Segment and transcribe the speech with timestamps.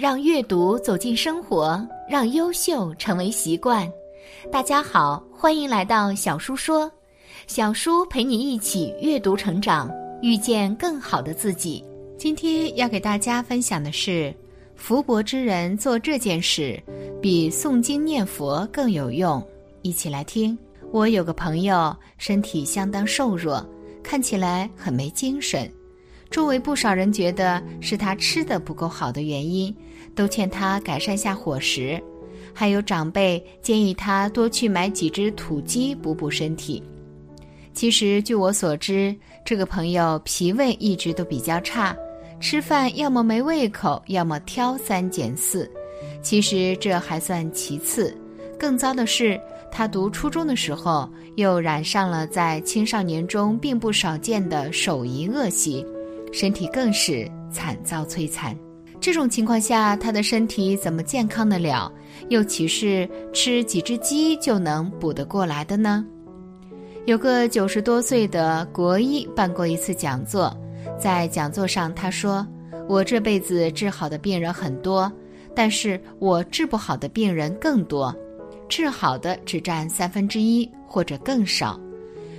[0.00, 3.86] 让阅读走进生活，让优秀成为习惯。
[4.50, 6.90] 大家好，欢迎来到小叔说，
[7.46, 9.90] 小叔陪你一起阅读成长，
[10.22, 11.84] 遇见更好的自己。
[12.16, 14.34] 今天要给大家分享的是，
[14.74, 16.82] 福薄之人做这件事
[17.20, 19.46] 比诵经念佛更有用。
[19.82, 20.58] 一起来听。
[20.92, 23.62] 我有个朋友，身体相当瘦弱，
[24.02, 25.70] 看起来很没精神。
[26.30, 29.74] 周围不少人觉得是他吃的不够好的原因，
[30.20, 31.98] 都劝他改善下伙食。
[32.52, 36.82] 还有长辈建议他多去买几只土鸡补补身体。
[37.72, 41.96] 其实据我所知，这个朋友脾胃一直都比较差，
[42.38, 45.70] 吃饭要么没胃口，要么挑三拣四。
[46.20, 48.14] 其实这还算其次，
[48.58, 49.40] 更糟的是，
[49.72, 55.86] 他读初中的时候又染上了在青少年中并不少见的手淫恶习。
[56.30, 58.54] 身体更是惨遭摧残，
[59.00, 61.90] 这种情况下，他的身体怎么健康得了？
[62.28, 66.04] 又岂是吃几只鸡就能补得过来的呢？
[67.06, 70.54] 有个九十多岁的国医办过一次讲座，
[70.98, 72.46] 在讲座上他说
[72.86, 75.10] ：“我这辈子治好的病人很多，
[75.56, 78.14] 但是我治不好的病人更多，
[78.68, 81.80] 治好的只占三分之一或者更少。”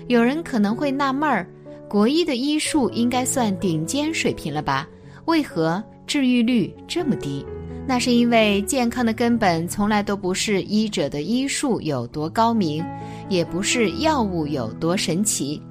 [0.07, 1.47] 有人可能会纳闷儿。
[1.89, 4.87] 国医的医术应该算顶尖水平了吧？
[5.25, 7.45] 为何治愈率这么低？
[7.87, 12.83] 那是因为健康的根本从来都不是医者的医术有多高明，
[13.29, 15.63] 也不是药物有多神奇。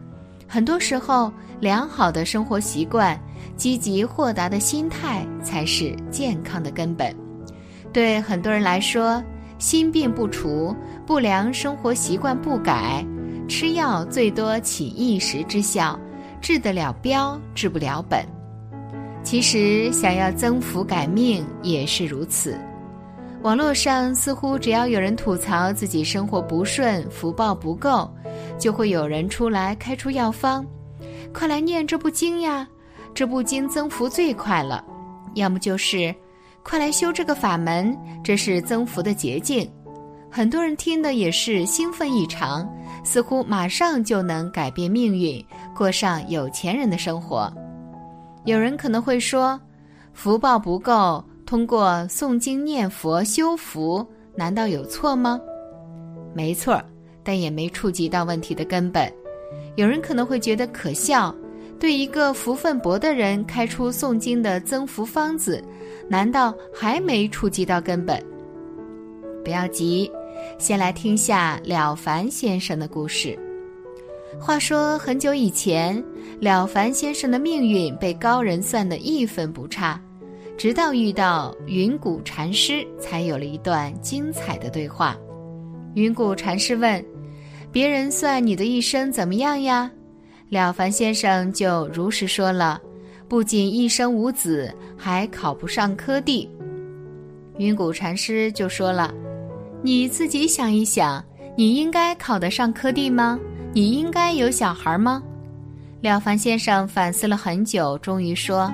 [0.48, 1.30] 很多时候，
[1.60, 3.20] 良好的生活习惯、
[3.54, 7.14] 积极豁达的心态才是健康的根本。
[7.92, 9.22] 对很多人来说，
[9.58, 10.74] 心病不除，
[11.06, 13.04] 不良生活习惯不改，
[13.46, 16.00] 吃药最多起一时之效。
[16.40, 18.24] 治得了标，治不了本。
[19.22, 22.58] 其实想要增福改命也是如此。
[23.42, 28.10] 网络上似乎只要有人吐槽自己生活不顺、福报不够，
[28.58, 30.66] 就会有人出来开出药方，
[31.32, 32.68] 快来念这部经呀！
[33.14, 34.84] 这部经增福最快了。
[35.34, 36.14] 要么就是
[36.62, 39.70] 快来修这个法门，这是增福的捷径。
[40.30, 42.68] 很多人听的也是兴奋异常，
[43.02, 45.44] 似乎马上就能改变命运。
[45.74, 47.52] 过上有钱人的生活，
[48.44, 49.60] 有人可能会说，
[50.12, 55.40] 福报不够，通过诵经念佛修福，难道有错吗？
[56.32, 56.82] 没错，
[57.22, 59.12] 但也没触及到问题的根本。
[59.76, 61.34] 有人可能会觉得可笑，
[61.78, 65.62] 对一个福分薄的人开出诵经的增福方子，
[66.08, 68.22] 难道还没触及到根本？
[69.44, 70.10] 不要急，
[70.58, 73.38] 先来听下了凡先生的故事。
[74.38, 76.02] 话说很久以前，
[76.40, 80.00] 了凡先生的命运被高人算得一分不差，
[80.56, 85.16] 直到遇到云谷禅师，才有了一段精彩的对话。
[85.94, 87.04] 云谷禅师问
[87.72, 89.90] ：“别人算你的一生怎么样呀？”
[90.48, 92.80] 了凡先生就如实说了
[93.28, 96.48] ：“不仅一生无子，还考不上科第。”
[97.58, 99.12] 云谷禅师就说了
[99.82, 101.22] ：“你自己想一想，
[101.56, 103.38] 你应该考得上科第吗？”
[103.72, 105.22] 你应该有小孩吗？
[106.00, 108.72] 了凡先生反思了很久，终于说：“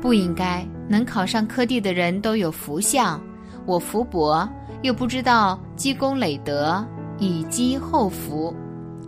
[0.00, 0.64] 不应该。
[0.86, 3.20] 能考上科第的人都有福相，
[3.66, 4.48] 我福薄，
[4.82, 6.86] 又不知道积功累德，
[7.18, 8.54] 以积后福，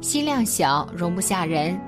[0.01, 1.79] 心量小，容不下人，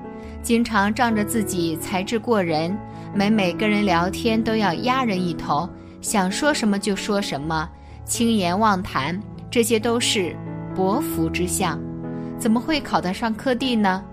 [0.41, 2.77] 经常仗着自己才智过人，
[3.13, 5.67] 每每跟人聊天都要压人一头，
[5.99, 7.67] 想说什么就说什么，
[8.05, 9.19] 轻言妄谈，
[9.51, 10.33] 这些都是
[10.73, 11.77] 薄福之相。”
[12.39, 14.03] 怎么会考得上科第呢？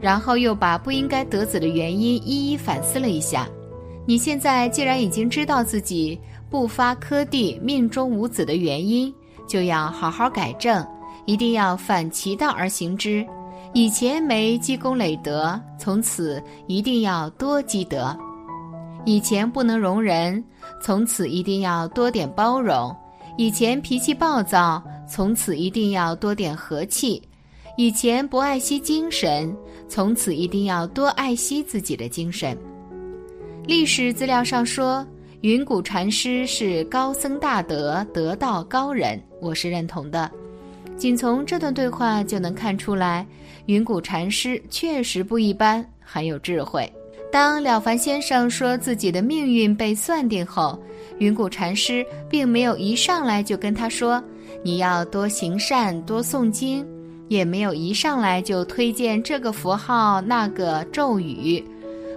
[0.00, 3.46] 然后又把不应该得子的原因一一反思了一下。
[4.06, 9.12] 你现在既然已经知道自己不发科第、命中无子的原因，
[9.46, 10.84] 就要好好改正，
[11.26, 13.24] 一定要反其道而行之。
[13.72, 18.16] 以前没积功累德，从此一定要多积德；
[19.04, 20.42] 以前不能容人，
[20.82, 22.90] 从此一定要多点包容；
[23.36, 27.22] 以前脾气暴躁，从此一定要多点和气。
[27.80, 29.56] 以前不爱惜精神，
[29.88, 32.54] 从此一定要多爱惜自己的精神。
[33.66, 35.02] 历史资料上说，
[35.40, 40.30] 云谷禅师是高僧大德、得道高人，我是认同的。
[40.98, 43.26] 仅从这段对话就能看出来，
[43.64, 46.86] 云谷禅师确实不一般，很有智慧。
[47.32, 50.78] 当了凡先生说自己的命运被算定后，
[51.18, 54.22] 云谷禅师并没有一上来就跟他说
[54.62, 56.86] ：“你要多行善，多诵经。”
[57.30, 61.64] 也没有一上来就推荐这个符号那个咒语，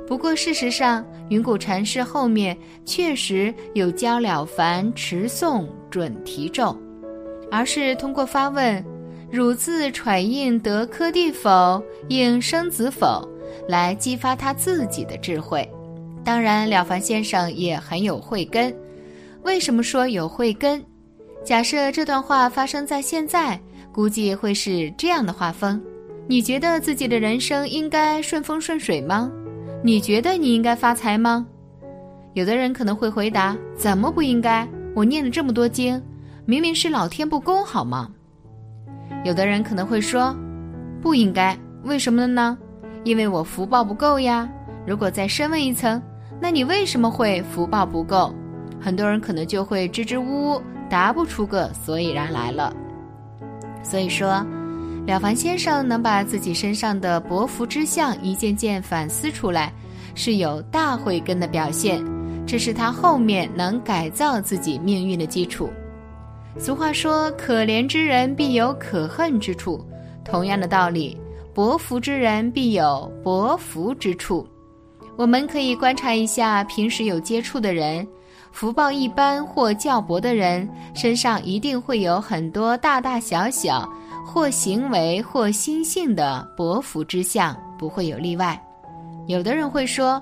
[0.07, 6.75] 不过事实上，云谷禅师后面确实有教了凡持诵准提咒，
[7.51, 8.83] 而是通过发问
[9.31, 11.79] “汝自揣应得科第否？
[12.07, 13.29] 应生子否？”
[13.69, 15.69] 来激发他自己的智慧。
[16.25, 18.75] 当然，了凡先生也很有慧根。
[19.43, 20.83] 为什么说有慧根？
[21.45, 23.59] 假设这段话发生在现在，
[23.93, 25.79] 估计会是这样的画风：
[26.27, 29.31] 你觉得自己的人生应该顺风顺水吗？
[29.83, 31.45] 你觉得你应该发财吗？
[32.33, 34.67] 有的人可能会回答：“怎么不应该？
[34.95, 36.01] 我念了这么多经，
[36.43, 38.09] 明明是老天不公，好吗？”
[39.23, 40.35] 有的人可能会说
[40.99, 42.57] ：“不应该，为什么呢？
[43.03, 44.49] 因为我福报不够呀。”
[44.87, 46.01] 如果再深问一层，
[46.41, 48.33] 那你为什么会福报不够？
[48.81, 52.75] 很多人可能就会支支吾吾，答不出个所以然来了。
[53.83, 54.43] 所以说。
[55.05, 59.69] 了凡先生能把自己身上的薄福之相一件件反思出来，
[60.15, 62.01] 是有大慧根的表现，
[62.47, 65.69] 这是他后面能改造自己命运的基础。
[66.57, 69.85] 俗话说：“可怜之人必有可恨之处。”
[70.23, 71.17] 同样的道理，
[71.53, 74.47] 薄福之人必有薄福之处。
[75.17, 78.07] 我们可以观察一下平时有接触的人，
[78.53, 83.91] 福报一般或较薄的人身上一定会有很多大大小小。
[84.25, 88.59] 或行为或心性的薄福之相不会有例外。
[89.27, 90.19] 有的人会说，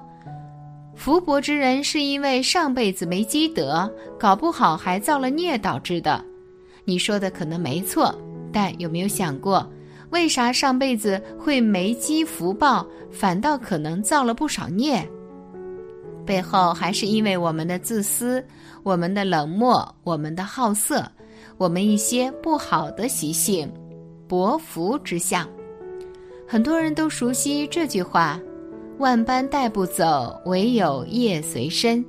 [0.95, 3.89] 福薄之人是因为上辈子没积德，
[4.19, 6.21] 搞不好还造了孽导致的。
[6.83, 8.13] 你说的可能没错，
[8.51, 9.65] 但有没有想过，
[10.09, 15.07] 为啥上辈子会没积福报，反倒可能造了不少孽？
[16.25, 18.43] 背后还是因为我们的自私、
[18.83, 21.03] 我们的冷漠、我们的好色、
[21.57, 23.71] 我们一些不好的习性。
[24.27, 25.45] 薄福之相，
[26.47, 28.39] 很多人都熟悉这句话
[28.97, 32.03] ：“万般带不走，唯有业随身。”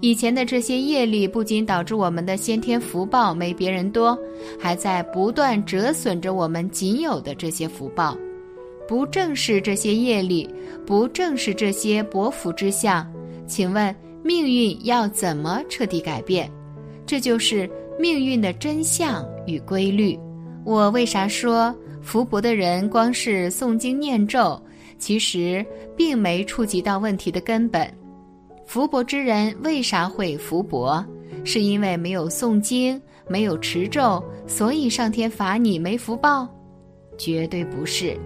[0.00, 4.16] 以前的这些业力不仅导致我们的先天福报没别人多，
[4.60, 8.16] 还在不断折损着我们仅有的这些福报。
[8.86, 10.48] 不正视这些业力，
[10.84, 13.10] 不正视这些薄福之相，
[13.46, 16.50] 请问命运要怎么彻底改变？
[17.06, 17.68] 这就是
[17.98, 20.18] 命运的真相与规律。
[20.64, 24.60] 我为啥说福薄的人光是诵经念咒，
[24.98, 25.64] 其实
[25.96, 27.86] 并没触及到问题的根本？
[28.66, 31.04] 福薄之人为啥会福薄？
[31.44, 36.48] 是因为没有诵经，没有持咒，所以上天罚你没福报？
[37.18, 38.16] 绝对不是，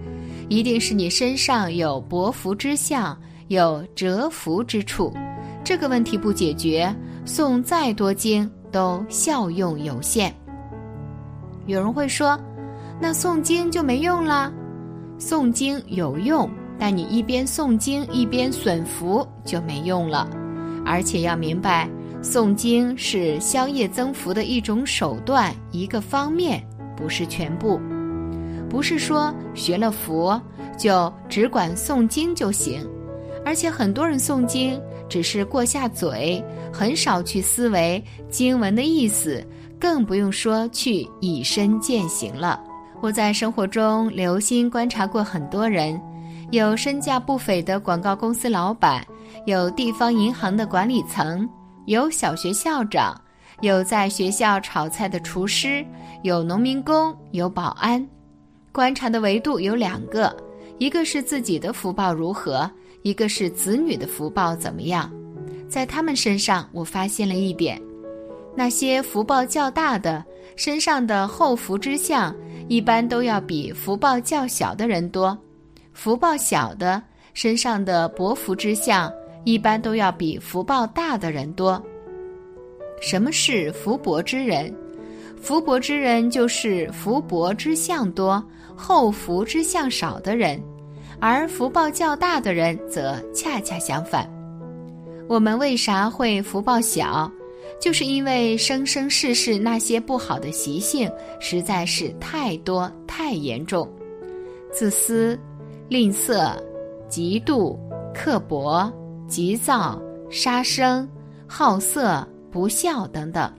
[0.47, 3.15] 一定是你身上有薄福之相，
[3.49, 5.11] 有折福之处。
[5.63, 10.31] 这个问题不解决，诵再多经都效用有限。
[11.65, 12.39] 有人会说，
[13.01, 14.51] 那诵经就没用啦？
[15.17, 16.47] 诵经有用，
[16.77, 20.29] 但你一边诵经一边损福就没用了。
[20.85, 21.89] 而且要明白，
[22.21, 26.63] 诵经是消业增福的一种手段，一个方面，
[26.95, 27.81] 不是全部。
[28.69, 30.39] 不是说学了佛
[30.77, 32.87] 就只管诵经就行，
[33.45, 39.43] 而且很多人诵经只是过下嘴，很少去思维经文的意思。
[39.79, 42.61] 更不用说去以身践行了。
[42.99, 45.97] 我在生活中留心观察过很多人，
[46.51, 49.01] 有身价不菲的广告公司老板，
[49.45, 51.49] 有地方银行的管理层，
[51.85, 53.15] 有小学校长，
[53.61, 55.81] 有在学校炒菜的厨师，
[56.23, 58.05] 有农民工，有保安。
[58.73, 60.35] 观察的维度有两个，
[60.77, 62.69] 一个是自己的福报如何，
[63.01, 65.11] 一个是子女的福报怎么样。
[65.67, 67.81] 在他们身上，我发现了一点。
[68.55, 70.25] 那些福报较大的
[70.55, 72.35] 身上的厚福之相，
[72.67, 75.37] 一般都要比福报较小的人多；
[75.93, 77.01] 福报小的
[77.33, 79.13] 身上的薄福之相，
[79.45, 81.81] 一般都要比福报大的人多。
[82.99, 84.75] 什么是福薄之人？
[85.41, 88.43] 福薄之人就是福薄之相多、
[88.75, 90.61] 厚福之相少的人，
[91.21, 94.29] 而福报较大的人则恰恰相反。
[95.27, 97.31] 我们为啥会福报小？
[97.79, 101.09] 就是因为生生世世那些不好的习性
[101.39, 103.87] 实在是太多太严重，
[104.71, 105.39] 自私、
[105.87, 106.53] 吝啬、
[107.09, 107.77] 嫉妒、
[108.13, 108.91] 刻薄、
[109.27, 111.07] 急躁、杀生、
[111.47, 113.53] 好色、不孝等等，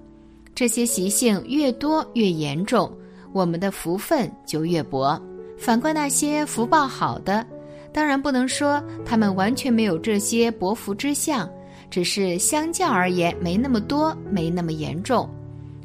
[0.54, 2.92] 这些习性越多越严重，
[3.32, 5.18] 我们的福分就越薄。
[5.56, 7.46] 反观那些福报好的，
[7.92, 11.48] 当然不能说他们完全没有这些薄福之相。
[11.90, 15.28] 只是相较而言没那么多，没那么严重。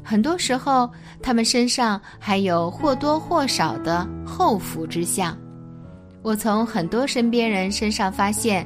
[0.04, 0.88] 很多时候，
[1.20, 5.36] 他们身上还有或多或少的厚福之相。
[6.22, 8.64] 我从很多身边人身上发现，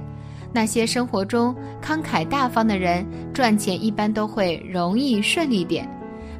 [0.52, 5.87] 那些生活中慷慨大方的人，赚钱一般都会容易顺利点；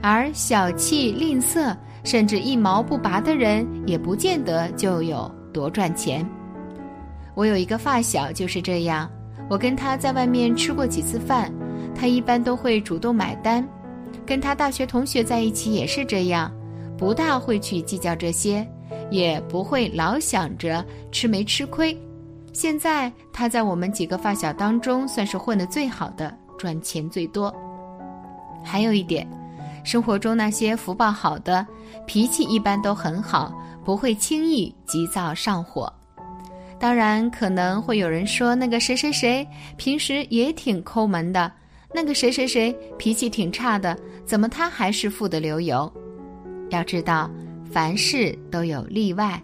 [0.03, 6.29] 而小气吝啬，甚至一毛不拔的人，也不见得就有多赚钱。
[7.41, 9.11] 我有一个发小就是这样，
[9.49, 11.51] 我跟他在外面吃过几次饭，
[11.95, 13.67] 他一般都会主动买单。
[14.27, 16.53] 跟他大学同学在一起也是这样，
[16.99, 18.71] 不大会去计较这些，
[19.11, 21.99] 也不会老想着吃没吃亏。
[22.53, 27.51] 现在他在我们几个发小当中算是混得最好的，赚钱最多。
[28.63, 29.27] 还有一点，
[29.83, 31.67] 生活中那些福报好的，
[32.07, 33.51] 脾气一般都很好，
[33.83, 35.91] 不会轻易急躁上火。
[36.81, 39.47] 当然，可能会有人说，那个谁谁谁
[39.77, 41.53] 平时也挺抠门的，
[41.93, 43.95] 那个谁谁谁脾气挺差的，
[44.25, 45.93] 怎么他还是富得流油？
[46.71, 47.31] 要知道，
[47.71, 49.41] 凡事都有例外。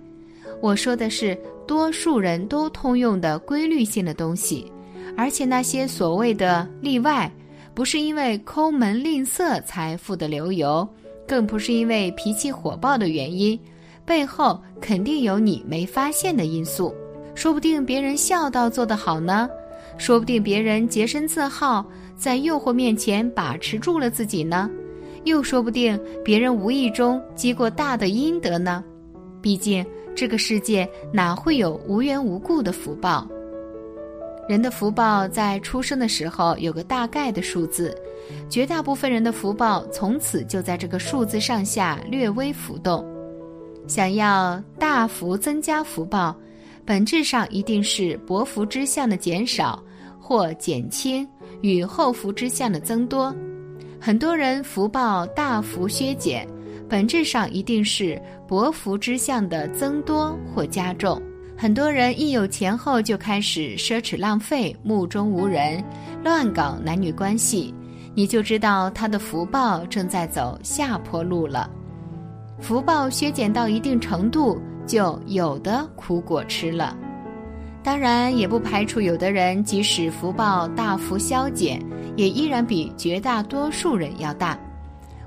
[0.62, 4.72] 我说的是多数人都通用的规律性的东西，
[5.14, 7.30] 而且那些所谓的例外，
[7.74, 10.88] 不是因为抠门吝啬才富得流油，
[11.28, 13.60] 更不是因为脾气火爆的原因，
[14.06, 16.94] 背后肯定有你没发现的因素。
[17.36, 19.48] 说不定别人孝道做得好呢，
[19.98, 21.84] 说不定别人洁身自好，
[22.16, 24.70] 在诱惑面前把持住了自己呢，
[25.24, 28.82] 又说不定别人无意中积过大的阴德呢。
[29.42, 33.28] 毕竟这个世界哪会有无缘无故的福报？
[34.48, 37.94] 人的福报在出生的时候有个大概的数字，
[38.48, 43.04] 绝大部分人的福报从此就在这个数字上下略微浮动。
[43.86, 46.34] 想要大幅增加福报。
[46.86, 49.82] 本质上一定是薄福之相的减少
[50.20, 51.28] 或减轻
[51.60, 53.34] 与厚福之相的增多。
[54.00, 56.46] 很多人福报大幅削减，
[56.88, 61.20] 本质上一定是薄福之相的增多或加重。
[61.58, 65.82] 很多人一有钱后就开始奢侈浪费、目中无人、
[66.22, 67.74] 乱搞男女关系，
[68.14, 71.68] 你就知道他的福报正在走下坡路了。
[72.60, 74.60] 福报削减到一定程度。
[74.86, 76.96] 就有的苦果吃了，
[77.82, 81.82] 当然也不排除有的人即使福报大幅消减，
[82.16, 84.58] 也依然比绝大多数人要大。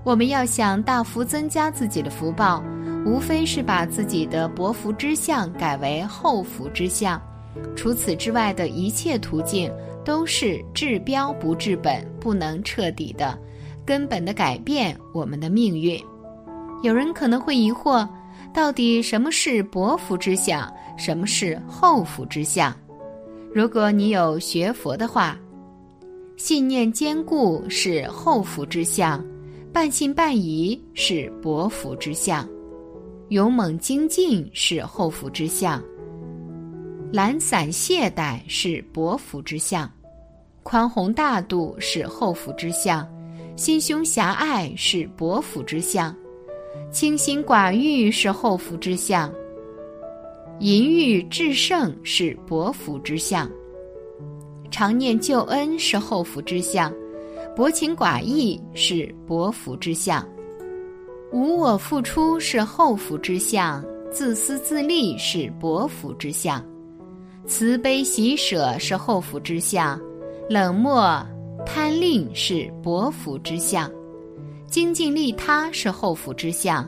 [0.04, 2.64] 我们要想大幅增加自己的福报，
[3.06, 7.22] 无非是把自己的薄福之相改为厚福之相，
[7.76, 9.70] 除此之外的一切途径
[10.06, 13.38] 都是治标不治本，不能彻底的、
[13.86, 16.02] 根本的改变我们的命运。
[16.82, 18.08] 有人可能会疑惑。
[18.54, 22.74] 到底什么是薄福之相，什么是厚福之相？
[23.54, 25.38] 如果你有学佛的话，
[26.38, 29.24] 信念坚固是厚福之相，
[29.72, 32.48] 半信半疑是薄福之相，
[33.30, 35.82] 勇猛精进是厚福之相，
[37.12, 39.90] 懒散懈怠是薄福之相，
[40.64, 43.08] 宽宏大度是厚福之相，
[43.56, 46.16] 心胸狭隘是薄福之相。
[46.92, 49.32] 清心寡欲是厚福之相，
[50.60, 53.50] 淫欲至圣是薄福之相，
[54.72, 56.94] 常念救恩是厚福之相，
[57.56, 60.28] 薄情寡义是薄福之相，
[61.32, 66.64] 无我付出是厚福之相，自私自利是薄福之相，
[67.46, 70.00] 慈悲喜舍是厚福之相，
[70.50, 71.24] 冷漠
[71.66, 73.92] 贪吝是薄福之相。
[74.70, 76.88] 精进利他是后福之相，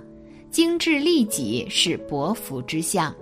[0.52, 3.14] 精致利己是薄福之相。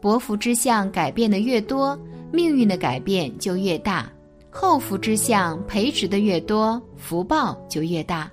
[0.00, 1.96] 薄福之相改变的越多，
[2.32, 4.04] 命运的改变就越大；
[4.50, 8.28] 后福之相培植的越多，福报就越大。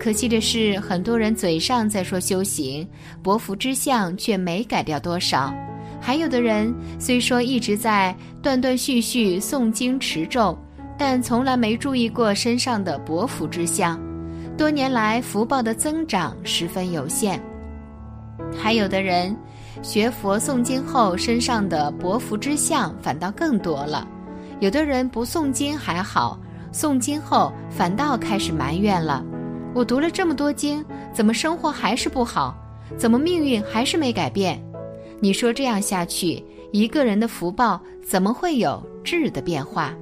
[0.00, 2.86] 可惜的是，很多人嘴上在说修行，
[3.22, 5.52] 薄福之相却没改掉多少；
[6.00, 10.58] 还有的人虽说一直在断断续续诵经持咒，
[10.98, 14.00] 但从来没注意过身上的薄福之相。
[14.56, 17.40] 多年来福报的增长十分有限，
[18.56, 19.36] 还有的人
[19.82, 24.06] 学佛诵经后，身上的薄福之相反倒更多了；
[24.60, 26.38] 有的人不诵经还好，
[26.72, 29.24] 诵经后反倒开始埋怨了：
[29.74, 32.54] 我读了这么多经，怎么生活还是不好？
[32.96, 34.62] 怎么命运还是没改变？
[35.18, 39.92] 你说这样下去，一个人的福报怎么会有质的变化？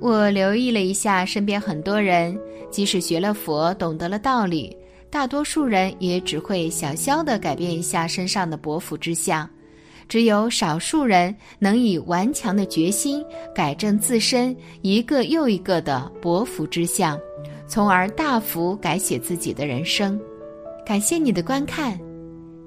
[0.00, 2.38] 我留意了一下身边很多人。
[2.70, 4.76] 即使学了佛，懂得了道理，
[5.08, 9.48] 大多数人也只会小小的改变一下身上的薄福之相，
[10.06, 13.24] 只有少数人能以顽强的决心
[13.54, 17.18] 改正自身一个又一个的薄福之相，
[17.66, 20.20] 从而大幅改写自己的人生。
[20.84, 21.98] 感谢你的观看，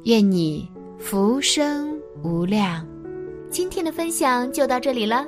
[0.05, 2.83] 愿你福生无量。
[3.51, 5.27] 今天的分享就到这里了，